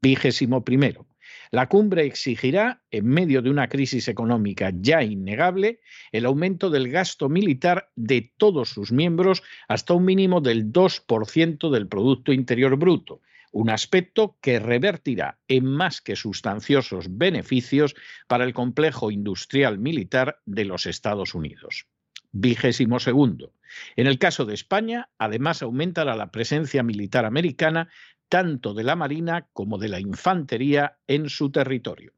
Vigésimo 0.00 0.64
primero. 0.64 1.06
La 1.52 1.68
cumbre 1.68 2.06
exigirá, 2.06 2.82
en 2.90 3.06
medio 3.06 3.42
de 3.42 3.50
una 3.50 3.68
crisis 3.68 4.08
económica 4.08 4.72
ya 4.74 5.02
innegable, 5.02 5.80
el 6.10 6.24
aumento 6.24 6.70
del 6.70 6.90
gasto 6.90 7.28
militar 7.28 7.90
de 7.94 8.32
todos 8.38 8.70
sus 8.70 8.90
miembros 8.90 9.42
hasta 9.68 9.92
un 9.92 10.06
mínimo 10.06 10.40
del 10.40 10.72
2% 10.72 11.70
del 11.70 11.88
Producto 11.88 12.32
Interior 12.32 12.76
Bruto, 12.76 13.20
un 13.50 13.68
aspecto 13.68 14.38
que 14.40 14.60
revertirá 14.60 15.40
en 15.46 15.66
más 15.66 16.00
que 16.00 16.16
sustanciosos 16.16 17.18
beneficios 17.18 17.94
para 18.28 18.44
el 18.44 18.54
complejo 18.54 19.10
industrial 19.10 19.78
militar 19.78 20.40
de 20.46 20.64
los 20.64 20.86
Estados 20.86 21.34
Unidos. 21.34 21.84
Vigésimo 22.32 22.98
segundo. 22.98 23.52
En 23.94 24.06
el 24.06 24.18
caso 24.18 24.46
de 24.46 24.54
España, 24.54 25.10
además 25.18 25.62
aumentará 25.62 26.16
la 26.16 26.30
presencia 26.30 26.82
militar 26.82 27.26
americana 27.26 27.90
tanto 28.32 28.72
de 28.72 28.82
la 28.82 28.96
Marina 28.96 29.46
como 29.52 29.76
de 29.76 29.90
la 29.90 30.00
Infantería 30.00 30.96
en 31.06 31.28
su 31.28 31.52
territorio. 31.52 32.14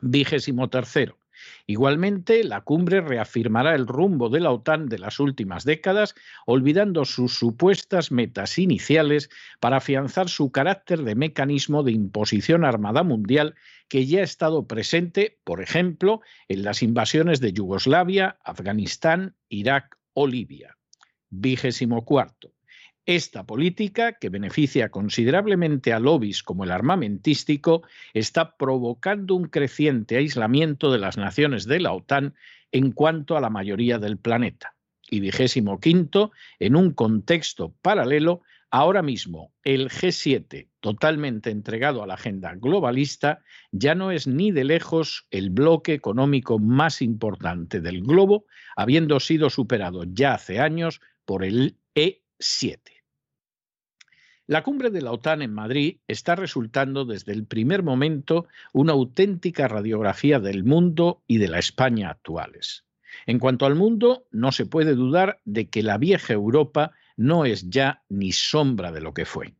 Vigésimo. 0.00 0.70
Igualmente, 1.66 2.44
la 2.44 2.62
cumbre 2.62 3.02
reafirmará 3.02 3.74
el 3.74 3.86
rumbo 3.86 4.30
de 4.30 4.40
la 4.40 4.52
OTAN 4.52 4.88
de 4.88 4.98
las 4.98 5.20
últimas 5.20 5.64
décadas, 5.64 6.14
olvidando 6.46 7.04
sus 7.04 7.34
supuestas 7.34 8.10
metas 8.10 8.58
iniciales 8.58 9.28
para 9.60 9.76
afianzar 9.76 10.30
su 10.30 10.50
carácter 10.50 11.02
de 11.02 11.14
mecanismo 11.14 11.82
de 11.82 11.92
imposición 11.92 12.64
armada 12.64 13.02
mundial 13.02 13.54
que 13.90 14.06
ya 14.06 14.20
ha 14.20 14.24
estado 14.24 14.66
presente, 14.66 15.40
por 15.44 15.60
ejemplo, 15.60 16.22
en 16.48 16.62
las 16.62 16.82
invasiones 16.82 17.40
de 17.40 17.52
Yugoslavia, 17.52 18.38
Afganistán, 18.44 19.36
Irak 19.50 19.98
o 20.14 20.26
Libia. 20.26 20.78
Vigésimo. 21.28 22.02
Esta 23.08 23.46
política, 23.46 24.18
que 24.18 24.28
beneficia 24.28 24.90
considerablemente 24.90 25.94
a 25.94 25.98
lobbies 25.98 26.42
como 26.42 26.64
el 26.64 26.70
armamentístico, 26.70 27.80
está 28.12 28.58
provocando 28.58 29.34
un 29.34 29.44
creciente 29.44 30.18
aislamiento 30.18 30.92
de 30.92 30.98
las 30.98 31.16
naciones 31.16 31.64
de 31.64 31.80
la 31.80 31.94
OTAN 31.94 32.34
en 32.70 32.92
cuanto 32.92 33.38
a 33.38 33.40
la 33.40 33.48
mayoría 33.48 33.98
del 33.98 34.18
planeta. 34.18 34.74
Y 35.08 35.20
vigésimo 35.20 35.80
quinto, 35.80 36.32
en 36.58 36.76
un 36.76 36.92
contexto 36.92 37.74
paralelo, 37.80 38.42
ahora 38.70 39.00
mismo 39.00 39.54
el 39.64 39.88
G7, 39.88 40.68
totalmente 40.80 41.48
entregado 41.48 42.02
a 42.02 42.06
la 42.06 42.12
agenda 42.12 42.56
globalista, 42.56 43.42
ya 43.72 43.94
no 43.94 44.10
es 44.10 44.26
ni 44.26 44.52
de 44.52 44.64
lejos 44.64 45.26
el 45.30 45.48
bloque 45.48 45.94
económico 45.94 46.58
más 46.58 47.00
importante 47.00 47.80
del 47.80 48.02
globo, 48.02 48.44
habiendo 48.76 49.18
sido 49.18 49.48
superado 49.48 50.04
ya 50.04 50.34
hace 50.34 50.60
años 50.60 51.00
por 51.24 51.42
el 51.42 51.78
E7. 51.94 52.97
La 54.48 54.62
cumbre 54.62 54.88
de 54.88 55.02
la 55.02 55.12
OTAN 55.12 55.42
en 55.42 55.52
Madrid 55.52 55.98
está 56.08 56.34
resultando 56.34 57.04
desde 57.04 57.34
el 57.34 57.44
primer 57.44 57.82
momento 57.82 58.46
una 58.72 58.94
auténtica 58.94 59.68
radiografía 59.68 60.40
del 60.40 60.64
mundo 60.64 61.22
y 61.26 61.36
de 61.36 61.48
la 61.48 61.58
España 61.58 62.08
actuales. 62.08 62.86
En 63.26 63.38
cuanto 63.38 63.66
al 63.66 63.74
mundo, 63.74 64.26
no 64.30 64.50
se 64.50 64.64
puede 64.64 64.94
dudar 64.94 65.38
de 65.44 65.68
que 65.68 65.82
la 65.82 65.98
vieja 65.98 66.32
Europa 66.32 66.92
no 67.18 67.44
es 67.44 67.68
ya 67.68 68.02
ni 68.08 68.32
sombra 68.32 68.90
de 68.90 69.02
lo 69.02 69.12
que 69.12 69.26
fue. 69.26 69.52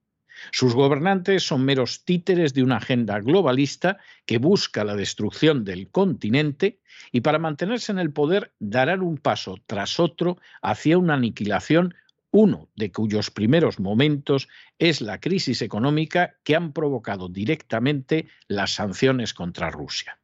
Sus 0.52 0.74
gobernantes 0.74 1.42
son 1.42 1.66
meros 1.66 2.06
títeres 2.06 2.54
de 2.54 2.62
una 2.62 2.78
agenda 2.78 3.20
globalista 3.20 3.98
que 4.24 4.38
busca 4.38 4.84
la 4.84 4.96
destrucción 4.96 5.66
del 5.66 5.90
continente 5.90 6.78
y 7.12 7.20
para 7.20 7.38
mantenerse 7.38 7.92
en 7.92 7.98
el 7.98 8.10
poder 8.10 8.52
darán 8.58 9.02
un 9.02 9.18
paso 9.18 9.58
tras 9.66 10.00
otro 10.00 10.38
hacia 10.62 10.96
una 10.96 11.12
aniquilación 11.12 11.94
uno 12.30 12.68
de 12.76 12.92
cuyos 12.92 13.30
primeros 13.30 13.80
momentos 13.80 14.48
es 14.78 15.00
la 15.00 15.20
crisis 15.20 15.62
económica 15.62 16.36
que 16.44 16.56
han 16.56 16.72
provocado 16.72 17.28
directamente 17.28 18.26
las 18.48 18.72
sanciones 18.72 19.34
contra 19.34 19.70
Rusia. 19.70 20.18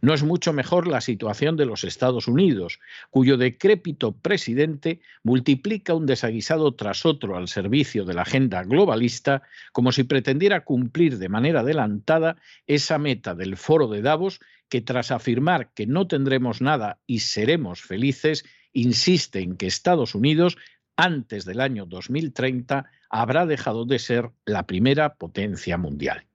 No 0.00 0.14
es 0.14 0.22
mucho 0.22 0.52
mejor 0.52 0.86
la 0.86 1.00
situación 1.00 1.56
de 1.56 1.66
los 1.66 1.84
Estados 1.84 2.28
Unidos, 2.28 2.80
cuyo 3.10 3.36
decrépito 3.36 4.12
presidente 4.12 5.00
multiplica 5.22 5.94
un 5.94 6.06
desaguisado 6.06 6.74
tras 6.74 7.06
otro 7.06 7.36
al 7.36 7.48
servicio 7.48 8.04
de 8.04 8.14
la 8.14 8.22
agenda 8.22 8.64
globalista, 8.64 9.42
como 9.72 9.92
si 9.92 10.04
pretendiera 10.04 10.64
cumplir 10.64 11.18
de 11.18 11.28
manera 11.28 11.60
adelantada 11.60 12.36
esa 12.66 12.98
meta 12.98 13.34
del 13.34 13.56
foro 13.56 13.88
de 13.88 14.02
Davos 14.02 14.40
que 14.68 14.80
tras 14.80 15.10
afirmar 15.10 15.72
que 15.72 15.86
no 15.86 16.06
tendremos 16.06 16.60
nada 16.60 17.00
y 17.06 17.20
seremos 17.20 17.82
felices, 17.82 18.44
insiste 18.72 19.40
en 19.40 19.56
que 19.56 19.66
Estados 19.66 20.14
Unidos 20.14 20.56
antes 21.00 21.44
del 21.46 21.60
año 21.60 21.86
2030 21.86 22.84
habrá 23.08 23.46
dejado 23.46 23.86
de 23.86 23.98
ser 23.98 24.30
la 24.44 24.66
primera 24.66 25.14
potencia 25.14 25.78
mundial. 25.78 26.26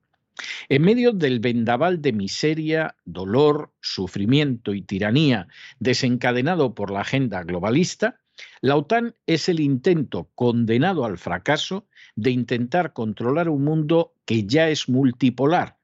En 0.68 0.82
medio 0.82 1.12
del 1.12 1.40
vendaval 1.40 2.02
de 2.02 2.12
miseria, 2.12 2.96
dolor, 3.04 3.72
sufrimiento 3.80 4.74
y 4.74 4.82
tiranía 4.82 5.46
desencadenado 5.78 6.74
por 6.74 6.90
la 6.90 7.00
agenda 7.02 7.42
globalista, 7.44 8.20
la 8.60 8.76
OTAN 8.76 9.14
es 9.26 9.48
el 9.48 9.60
intento 9.60 10.30
condenado 10.34 11.04
al 11.04 11.16
fracaso 11.16 11.86
de 12.16 12.32
intentar 12.32 12.92
controlar 12.92 13.48
un 13.48 13.64
mundo 13.64 14.14
que 14.26 14.46
ya 14.46 14.68
es 14.68 14.88
multipolar, 14.88 15.76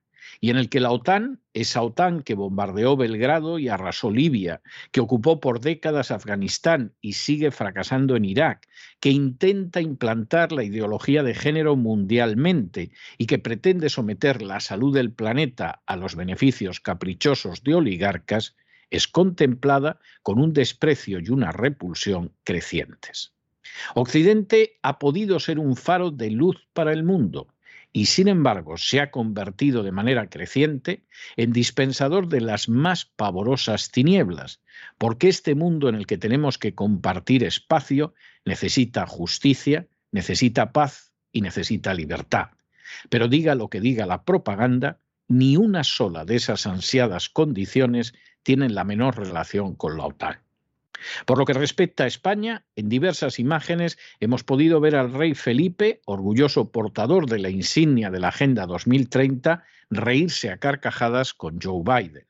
y 0.43 0.51
en 0.51 0.57
el 0.57 0.69
que 0.69 0.81
la 0.81 0.91
OTAN, 0.91 1.41
esa 1.55 1.83
OTAN 1.83 2.25
que 2.25 2.35
bombardeó 2.35 2.97
Belgrado 2.97 3.61
y 3.61 3.69
arrasó 3.69 4.11
Libia, 4.11 4.61
que 4.91 5.01
ocupó 5.01 5.39
por 5.39 5.61
décadas 5.61 6.11
Afganistán 6.11 6.95
y 7.01 7.13
sigue 7.13 7.53
fracasando 7.53 8.17
en 8.17 8.25
Irak, 8.25 8.69
que 8.99 9.11
intenta 9.11 9.81
implantar 9.81 10.51
la 10.51 10.65
ideología 10.65 11.23
de 11.23 11.37
género 11.37 11.77
mundialmente 11.77 12.91
y 13.19 13.27
que 13.27 13.39
pretende 13.39 13.89
someter 13.89 14.43
la 14.43 14.59
salud 14.59 14.93
del 14.93 15.13
planeta 15.13 15.81
a 15.87 15.95
los 15.95 16.17
beneficios 16.17 16.81
caprichosos 16.81 17.63
de 17.63 17.77
oligarcas, 17.77 18.57
es 18.91 19.07
contemplada 19.07 20.01
con 20.25 20.41
un 20.41 20.53
desprecio 20.53 21.21
y 21.21 21.29
una 21.29 21.53
repulsión 21.53 22.33
crecientes. 22.43 23.33
Occidente 23.95 24.81
ha 24.83 24.99
podido 24.99 25.39
ser 25.39 25.61
un 25.61 25.77
faro 25.77 26.11
de 26.11 26.33
luz 26.33 26.67
para 26.73 26.93
el 26.93 27.05
mundo, 27.05 27.52
y 27.93 28.07
sin 28.07 28.29
embargo 28.29 28.79
se 28.79 29.01
ha 29.01 29.11
convertido 29.11 29.83
de 29.83 29.93
manera 29.93 30.29
creciente 30.29 31.05
en 31.37 31.53
dispensador 31.53 32.29
de 32.29 32.41
las 32.41 32.69
más 32.69 33.05
pavorosas 33.05 33.91
tinieblas, 33.91 34.61
porque 34.99 35.29
este 35.29 35.55
mundo 35.55 35.89
en 35.89 35.95
el 35.95 36.07
que 36.07 36.19
tenemos 36.19 36.59
que 36.59 36.75
compartir 36.75 37.45
espacio 37.45 38.15
necesita 38.45 39.07
justicia, 39.07 39.87
necesita 40.11 40.73
paz 40.73 41.13
y 41.33 41.43
necesita 41.43 41.95
libertad. 41.95 42.51
Pero 43.11 43.29
diga 43.29 43.55
lo 43.55 43.69
que 43.69 43.81
diga 43.81 44.07
la 44.07 44.25
propaganda, 44.25 44.99
ni 45.29 45.57
una 45.57 45.85
sola 45.85 46.25
de 46.25 46.37
esas 46.37 46.67
ansiadas 46.67 47.29
condiciones 47.29 48.15
tienen 48.43 48.75
la 48.75 48.85
menor 48.85 49.19
relación 49.19 49.75
con 49.75 49.97
la 49.97 50.07
OTAN. 50.07 50.41
Por 51.27 51.39
lo 51.39 51.45
que 51.45 51.53
respecta 51.53 52.05
a 52.05 52.07
España, 52.07 52.65
en 52.77 52.89
diversas 52.89 53.39
imágenes 53.39 53.99
hemos 54.21 54.45
podido 54.45 54.81
ver 54.81 54.97
al 54.97 55.13
rey 55.13 55.35
Felipe, 55.35 56.01
orgulloso 56.05 56.71
portador 56.71 57.27
de 57.27 57.39
la 57.39 57.51
insignia 57.51 58.11
de 58.11 58.21
la 58.21 58.29
Agenda 58.29 58.67
2030, 58.67 59.65
reírse 59.91 60.51
a 60.51 60.59
carcajadas 60.59 61.35
con 61.35 61.61
Joe 61.61 61.83
Biden. 61.85 62.27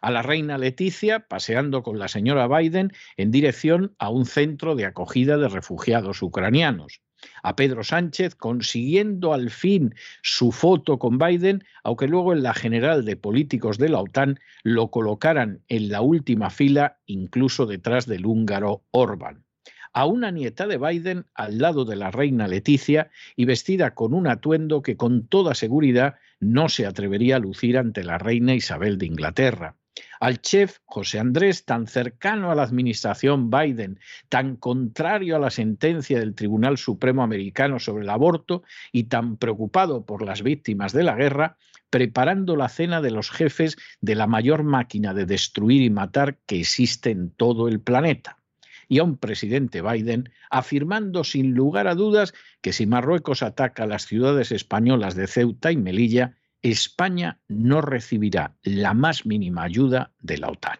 A 0.00 0.10
la 0.10 0.22
reina 0.22 0.58
Leticia 0.58 1.28
paseando 1.28 1.82
con 1.82 1.98
la 1.98 2.08
señora 2.08 2.48
Biden 2.48 2.92
en 3.16 3.30
dirección 3.30 3.94
a 3.98 4.10
un 4.10 4.26
centro 4.26 4.74
de 4.74 4.86
acogida 4.86 5.36
de 5.36 5.48
refugiados 5.48 6.22
ucranianos 6.22 7.02
a 7.42 7.56
Pedro 7.56 7.84
Sánchez 7.84 8.34
consiguiendo 8.34 9.32
al 9.32 9.50
fin 9.50 9.94
su 10.22 10.52
foto 10.52 10.98
con 10.98 11.18
Biden, 11.18 11.64
aunque 11.84 12.08
luego 12.08 12.32
en 12.32 12.42
la 12.42 12.54
general 12.54 13.04
de 13.04 13.16
políticos 13.16 13.78
de 13.78 13.88
la 13.88 14.00
OTAN 14.00 14.38
lo 14.62 14.90
colocaran 14.90 15.60
en 15.68 15.88
la 15.88 16.00
última 16.00 16.50
fila, 16.50 16.98
incluso 17.06 17.66
detrás 17.66 18.06
del 18.06 18.26
húngaro 18.26 18.82
Orbán. 18.90 19.44
A 19.92 20.06
una 20.06 20.30
nieta 20.30 20.66
de 20.66 20.78
Biden 20.78 21.26
al 21.34 21.58
lado 21.58 21.84
de 21.84 21.96
la 21.96 22.10
reina 22.10 22.48
Leticia 22.48 23.10
y 23.36 23.44
vestida 23.44 23.94
con 23.94 24.14
un 24.14 24.26
atuendo 24.26 24.82
que 24.82 24.96
con 24.96 25.26
toda 25.26 25.54
seguridad 25.54 26.14
no 26.40 26.70
se 26.70 26.86
atrevería 26.86 27.36
a 27.36 27.40
lucir 27.40 27.76
ante 27.76 28.02
la 28.02 28.16
reina 28.16 28.54
Isabel 28.54 28.96
de 28.96 29.06
Inglaterra 29.06 29.76
al 30.22 30.40
chef 30.40 30.78
José 30.84 31.18
Andrés, 31.18 31.64
tan 31.64 31.88
cercano 31.88 32.52
a 32.52 32.54
la 32.54 32.62
administración 32.62 33.50
Biden, 33.50 33.98
tan 34.28 34.54
contrario 34.54 35.34
a 35.34 35.40
la 35.40 35.50
sentencia 35.50 36.20
del 36.20 36.36
Tribunal 36.36 36.78
Supremo 36.78 37.24
americano 37.24 37.80
sobre 37.80 38.04
el 38.04 38.08
aborto 38.08 38.62
y 38.92 39.04
tan 39.04 39.36
preocupado 39.36 40.06
por 40.06 40.22
las 40.24 40.44
víctimas 40.44 40.92
de 40.92 41.02
la 41.02 41.16
guerra, 41.16 41.56
preparando 41.90 42.54
la 42.54 42.68
cena 42.68 43.00
de 43.00 43.10
los 43.10 43.32
jefes 43.32 43.76
de 44.00 44.14
la 44.14 44.28
mayor 44.28 44.62
máquina 44.62 45.12
de 45.12 45.26
destruir 45.26 45.82
y 45.82 45.90
matar 45.90 46.38
que 46.46 46.60
existe 46.60 47.10
en 47.10 47.32
todo 47.32 47.66
el 47.66 47.80
planeta. 47.80 48.38
Y 48.86 49.00
a 49.00 49.02
un 49.04 49.16
presidente 49.16 49.82
Biden 49.82 50.30
afirmando 50.50 51.24
sin 51.24 51.54
lugar 51.54 51.88
a 51.88 51.96
dudas 51.96 52.32
que 52.60 52.72
si 52.72 52.86
Marruecos 52.86 53.42
ataca 53.42 53.86
las 53.86 54.06
ciudades 54.06 54.52
españolas 54.52 55.16
de 55.16 55.26
Ceuta 55.26 55.72
y 55.72 55.76
Melilla, 55.76 56.36
España 56.62 57.40
no 57.48 57.80
recibirá 57.80 58.56
la 58.62 58.94
más 58.94 59.26
mínima 59.26 59.64
ayuda 59.64 60.12
de 60.20 60.38
la 60.38 60.48
OTAN. 60.48 60.78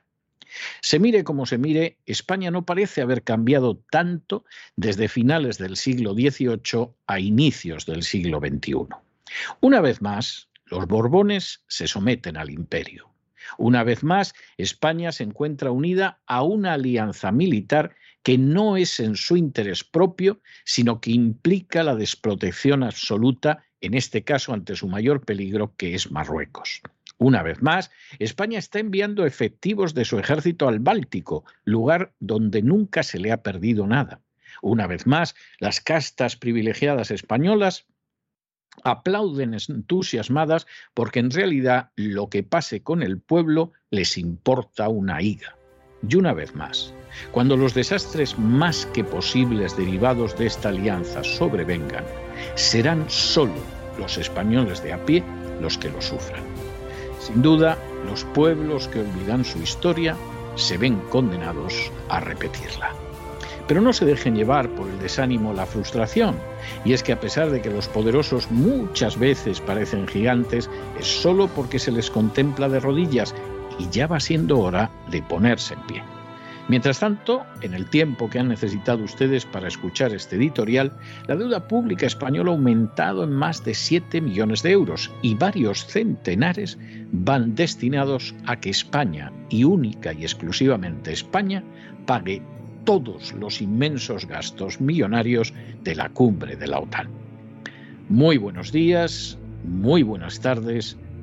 Se 0.80 0.98
mire 0.98 1.24
como 1.24 1.46
se 1.46 1.58
mire, 1.58 1.98
España 2.06 2.50
no 2.50 2.64
parece 2.64 3.00
haber 3.00 3.22
cambiado 3.22 3.82
tanto 3.90 4.44
desde 4.76 5.08
finales 5.08 5.58
del 5.58 5.76
siglo 5.76 6.14
XVIII 6.14 6.90
a 7.06 7.20
inicios 7.20 7.86
del 7.86 8.02
siglo 8.02 8.38
XXI. 8.38 8.88
Una 9.60 9.80
vez 9.80 10.02
más, 10.02 10.48
los 10.66 10.86
Borbones 10.86 11.64
se 11.68 11.86
someten 11.86 12.36
al 12.36 12.50
imperio. 12.50 13.12
Una 13.58 13.82
vez 13.82 14.04
más, 14.04 14.34
España 14.56 15.10
se 15.12 15.24
encuentra 15.24 15.70
unida 15.70 16.20
a 16.26 16.42
una 16.42 16.74
alianza 16.74 17.32
militar 17.32 17.94
que 18.22 18.38
no 18.38 18.76
es 18.76 19.00
en 19.00 19.16
su 19.16 19.36
interés 19.36 19.82
propio, 19.82 20.40
sino 20.64 21.00
que 21.00 21.10
implica 21.10 21.82
la 21.82 21.96
desprotección 21.96 22.84
absoluta, 22.84 23.64
en 23.82 23.94
este 23.94 24.22
caso 24.22 24.54
ante 24.54 24.74
su 24.74 24.88
mayor 24.88 25.24
peligro, 25.24 25.74
que 25.76 25.94
es 25.94 26.10
Marruecos. 26.10 26.80
Una 27.18 27.42
vez 27.42 27.62
más, 27.62 27.90
España 28.18 28.58
está 28.58 28.78
enviando 28.78 29.26
efectivos 29.26 29.94
de 29.94 30.04
su 30.04 30.18
ejército 30.18 30.66
al 30.66 30.80
Báltico, 30.80 31.44
lugar 31.64 32.12
donde 32.18 32.62
nunca 32.62 33.02
se 33.02 33.18
le 33.18 33.30
ha 33.30 33.42
perdido 33.42 33.86
nada. 33.86 34.20
Una 34.62 34.86
vez 34.86 35.06
más, 35.06 35.34
las 35.58 35.80
castas 35.80 36.36
privilegiadas 36.36 37.10
españolas 37.10 37.86
aplauden 38.84 39.54
entusiasmadas 39.54 40.66
porque 40.94 41.20
en 41.20 41.30
realidad 41.30 41.90
lo 41.96 42.28
que 42.28 42.42
pase 42.42 42.82
con 42.82 43.02
el 43.02 43.20
pueblo 43.20 43.72
les 43.90 44.16
importa 44.16 44.88
una 44.88 45.20
higa. 45.20 45.56
Y 46.08 46.16
una 46.16 46.32
vez 46.32 46.54
más, 46.54 46.92
cuando 47.30 47.56
los 47.56 47.74
desastres 47.74 48.38
más 48.38 48.86
que 48.86 49.04
posibles 49.04 49.76
derivados 49.76 50.36
de 50.36 50.46
esta 50.46 50.70
alianza 50.70 51.22
sobrevengan, 51.22 52.04
serán 52.56 53.04
solo 53.08 53.54
los 53.98 54.18
españoles 54.18 54.82
de 54.82 54.92
a 54.92 55.04
pie 55.04 55.22
los 55.60 55.78
que 55.78 55.90
lo 55.90 56.00
sufran. 56.00 56.42
Sin 57.20 57.40
duda, 57.40 57.78
los 58.06 58.24
pueblos 58.24 58.88
que 58.88 59.00
olvidan 59.00 59.44
su 59.44 59.58
historia 59.58 60.16
se 60.56 60.76
ven 60.76 60.98
condenados 61.08 61.92
a 62.08 62.18
repetirla. 62.18 62.90
Pero 63.68 63.80
no 63.80 63.92
se 63.92 64.04
dejen 64.04 64.34
llevar 64.34 64.68
por 64.70 64.88
el 64.88 64.98
desánimo 64.98 65.52
la 65.52 65.66
frustración. 65.66 66.34
Y 66.84 66.94
es 66.94 67.02
que 67.04 67.12
a 67.12 67.20
pesar 67.20 67.50
de 67.50 67.62
que 67.62 67.70
los 67.70 67.86
poderosos 67.86 68.50
muchas 68.50 69.16
veces 69.18 69.60
parecen 69.60 70.08
gigantes, 70.08 70.68
es 70.98 71.06
solo 71.06 71.46
porque 71.46 71.78
se 71.78 71.92
les 71.92 72.10
contempla 72.10 72.68
de 72.68 72.80
rodillas 72.80 73.34
y 73.78 73.88
ya 73.90 74.06
va 74.06 74.20
siendo 74.20 74.58
hora 74.58 74.90
de 75.10 75.22
ponerse 75.22 75.74
en 75.74 75.80
pie. 75.82 76.02
Mientras 76.68 77.00
tanto, 77.00 77.44
en 77.60 77.74
el 77.74 77.90
tiempo 77.90 78.30
que 78.30 78.38
han 78.38 78.48
necesitado 78.48 79.02
ustedes 79.02 79.44
para 79.44 79.66
escuchar 79.66 80.14
este 80.14 80.36
editorial, 80.36 80.92
la 81.26 81.36
deuda 81.36 81.66
pública 81.66 82.06
española 82.06 82.50
ha 82.50 82.54
aumentado 82.54 83.24
en 83.24 83.32
más 83.32 83.64
de 83.64 83.74
7 83.74 84.20
millones 84.20 84.62
de 84.62 84.70
euros 84.70 85.10
y 85.22 85.34
varios 85.34 85.84
centenares 85.86 86.78
van 87.10 87.56
destinados 87.56 88.34
a 88.46 88.56
que 88.56 88.70
España, 88.70 89.32
y 89.50 89.64
única 89.64 90.12
y 90.12 90.22
exclusivamente 90.22 91.12
España, 91.12 91.64
pague 92.06 92.40
todos 92.84 93.32
los 93.32 93.60
inmensos 93.60 94.26
gastos 94.26 94.80
millonarios 94.80 95.52
de 95.82 95.96
la 95.96 96.08
cumbre 96.10 96.56
de 96.56 96.68
la 96.68 96.78
OTAN. 96.78 97.08
Muy 98.08 98.38
buenos 98.38 98.70
días, 98.70 99.36
muy 99.64 100.02
buenas 100.04 100.40
tardes, 100.40 100.96